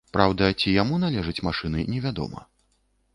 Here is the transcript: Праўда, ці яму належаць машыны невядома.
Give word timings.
Праўда, 0.15 0.45
ці 0.61 0.71
яму 0.75 0.97
належаць 1.03 1.43
машыны 1.49 1.83
невядома. 1.93 2.41